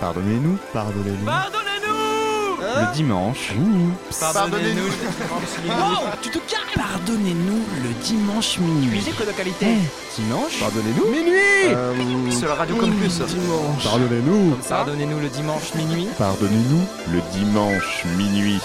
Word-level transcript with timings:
Pardonnez-nous. 0.00 0.58
Pardonnez-nous. 0.72 1.26
Pardonnez-nous 1.26 2.64
hein 2.64 2.88
Le 2.88 2.94
dimanche. 2.94 3.52
Pardonnez-nous. 4.18 4.88
Pardonnez-nous. 4.88 4.88
wow, 5.68 6.08
tu 6.22 6.30
te 6.30 6.38
calmes 6.38 6.60
Pardonnez-nous 6.74 7.64
le 7.82 8.04
dimanche 8.04 8.58
minuit. 8.58 8.88
Musique 8.88 9.18
de 9.18 9.32
qualité. 9.32 9.66
Eh, 9.66 10.20
dimanche 10.20 10.58
Pardonnez-nous. 10.58 11.10
Minuit 11.10 11.34
euh, 11.66 12.30
Sur 12.30 12.48
la 12.48 12.54
radio 12.54 12.76
minuit. 12.76 13.08
Campus. 13.08 13.28
Dimanche. 13.28 13.84
Pardonnez-nous. 13.84 14.56
Pardonnez-nous 14.68 15.20
le 15.20 15.28
dimanche 15.28 15.74
minuit. 15.74 16.08
Pardonnez-nous 16.18 16.86
le 17.12 17.20
dimanche 17.34 18.04
minuit. 18.16 18.60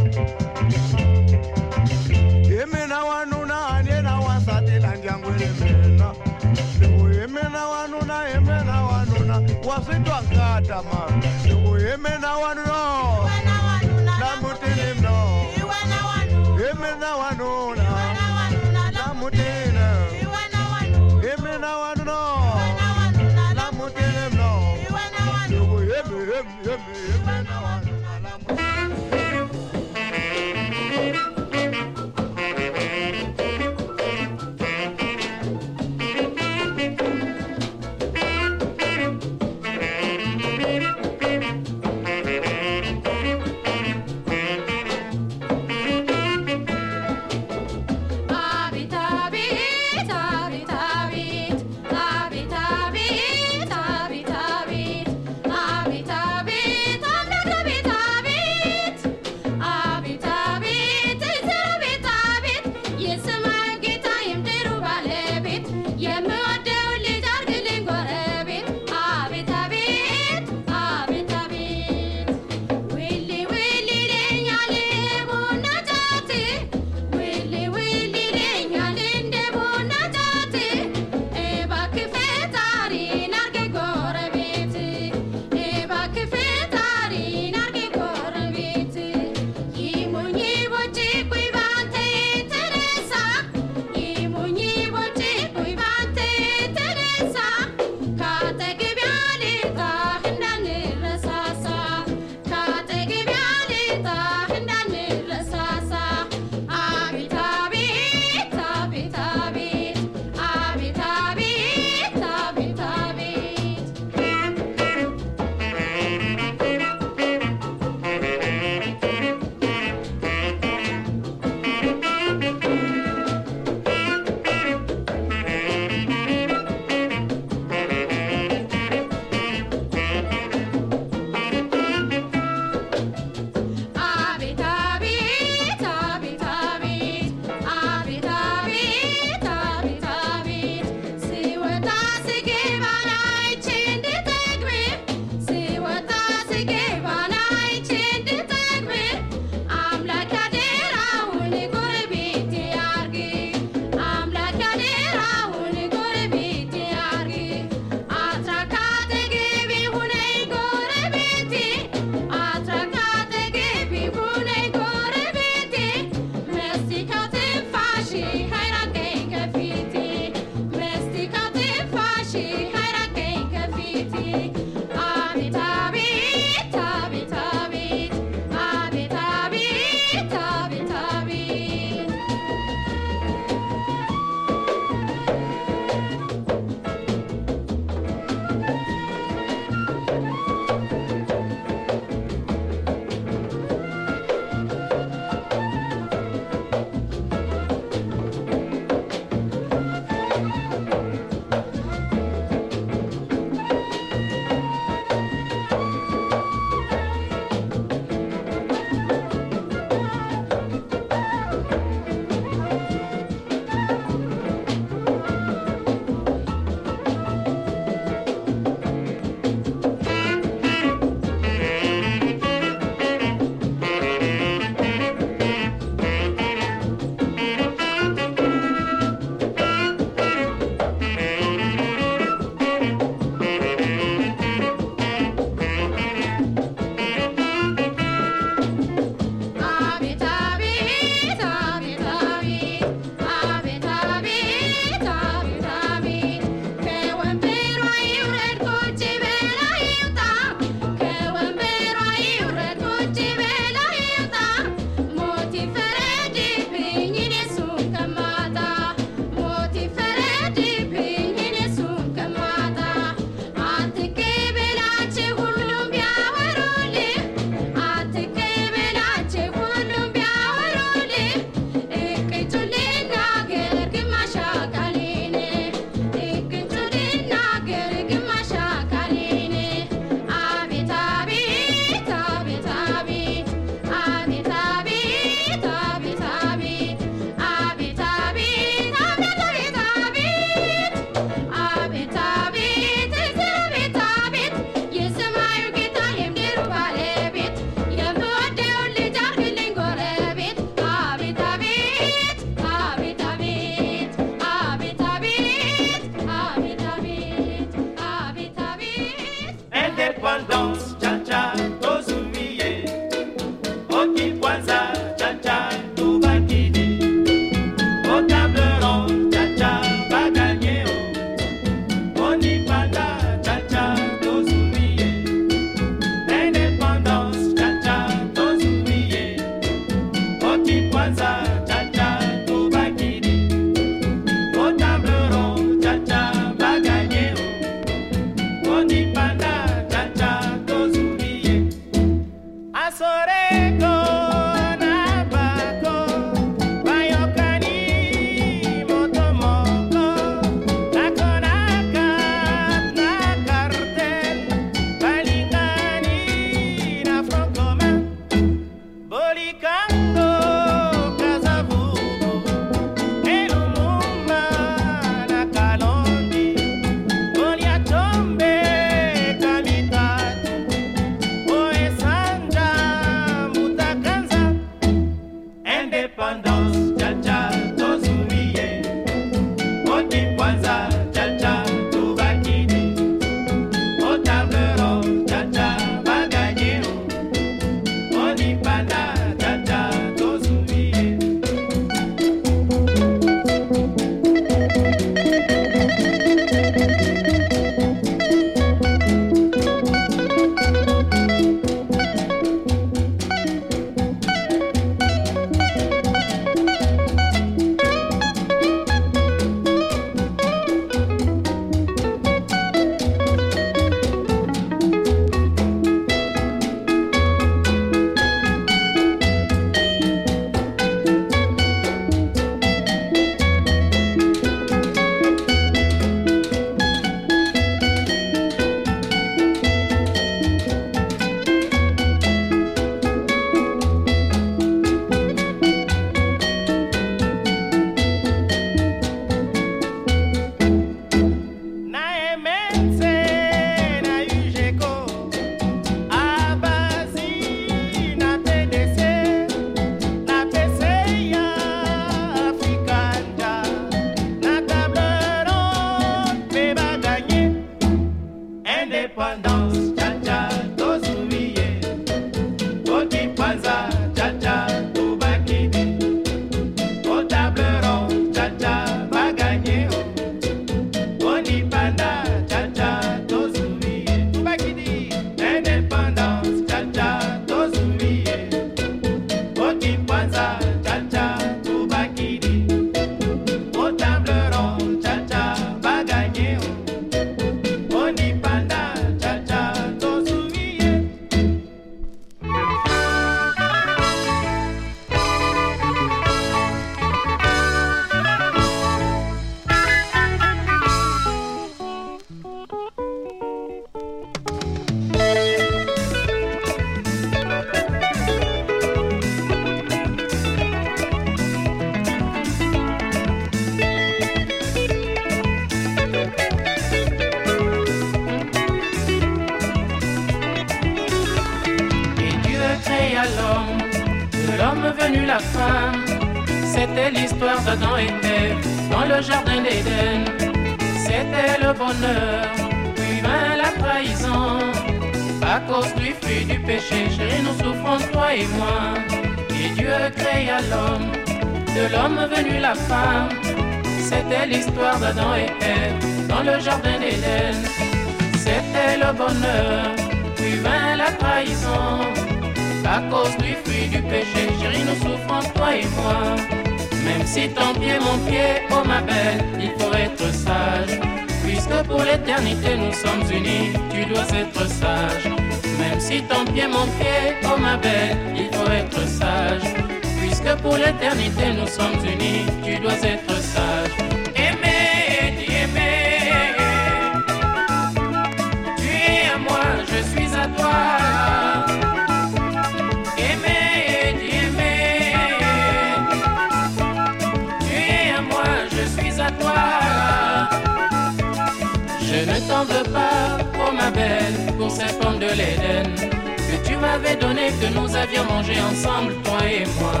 m'avais 596.90 597.16
donné, 597.16 597.50
que 597.60 597.72
nous 597.72 597.94
avions 597.94 598.24
mangé 598.24 598.54
ensemble, 598.60 599.14
toi 599.22 599.38
et 599.46 599.64
moi. 599.78 600.00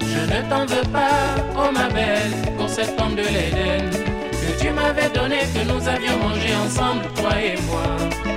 Je 0.00 0.20
ne 0.32 0.40
t'en 0.48 0.64
veux 0.64 0.88
pas, 0.90 1.34
oh 1.54 1.70
ma 1.72 1.88
belle, 1.88 2.32
pour 2.56 2.68
cette 2.68 2.96
pomme 2.96 3.14
de 3.14 3.22
l'Éden. 3.22 3.90
Que 4.30 4.62
tu 4.62 4.70
m'avais 4.70 5.10
donné, 5.10 5.40
que 5.54 5.62
nous 5.70 5.88
avions 5.88 6.16
mangé 6.18 6.54
ensemble, 6.64 7.02
toi 7.16 7.32
et 7.40 7.56
moi. 7.68 8.35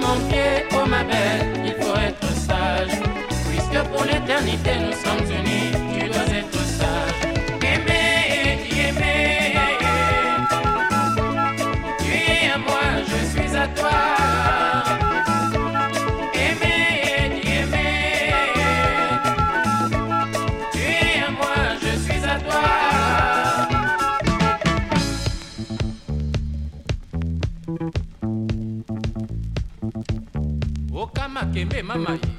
mon 0.00 0.18
pied, 0.28 0.66
oh 0.72 0.86
ma 0.86 1.02
belle, 1.04 1.64
il 1.64 1.74
faut 1.82 1.98
être 1.98 2.28
sage, 2.34 3.00
puisque 3.48 3.82
pour 3.90 4.04
l'éternité 4.04 4.70
nous 4.80 4.92
sommes. 4.92 5.17
kembe 31.58 31.82
mama 31.82 32.12
ye 32.12 32.37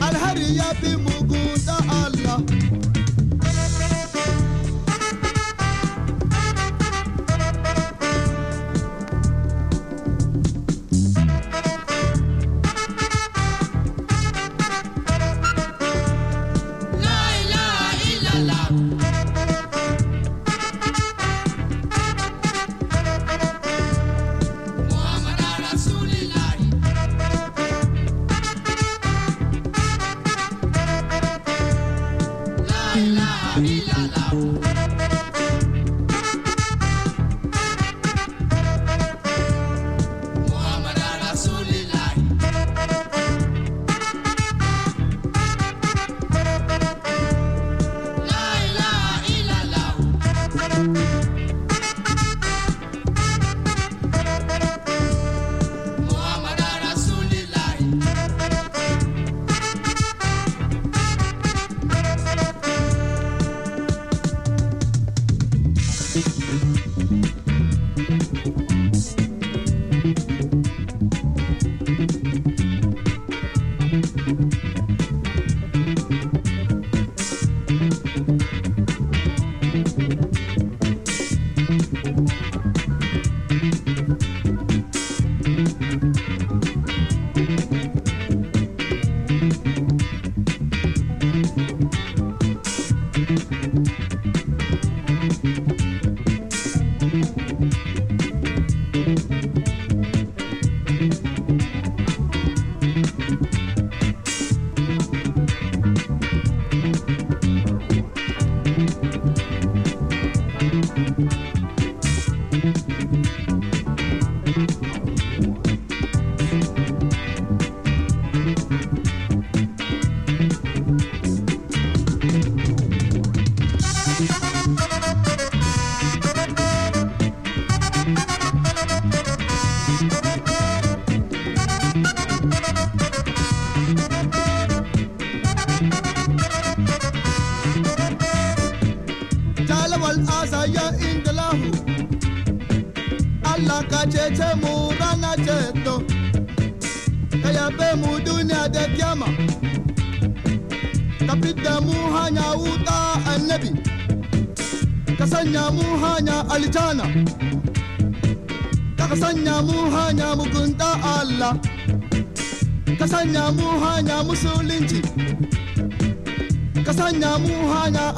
Alhari 0.00 0.56
ya 0.56 0.68
bi 0.80 0.96
mugun 0.96 1.54
da 1.66 1.76
Allah. 1.88 2.63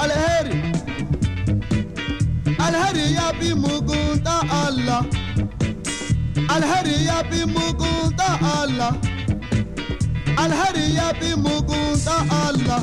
alheri. 0.07 0.59
Alheri 2.67 3.15
ya 3.15 3.33
fi 3.41 3.55
mugunta 3.55 4.35
Allah. 4.65 5.05
Alheri 6.55 7.05
ya 7.07 7.19
fi 7.31 7.45
mugunta 7.47 8.29
Allah. 8.61 8.93
Alheri 10.37 10.95
ya 10.95 11.09
fi 11.21 11.35
mugunta 11.37 12.17
Allah. 12.47 12.81